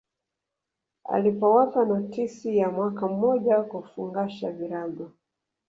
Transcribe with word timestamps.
Alipowapa 1.03 1.85
notisi 1.85 2.57
ya 2.57 2.71
mwaka 2.71 3.07
mmoja 3.07 3.61
kufungasha 3.63 4.51
virago 4.51 5.11